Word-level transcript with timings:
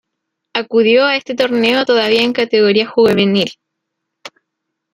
Acudió 0.55 1.05
a 1.05 1.15
este 1.15 1.35
torneo 1.35 1.85
todavía 1.85 2.23
en 2.23 2.33
categoría 2.33 2.87
juvenil. 2.87 3.53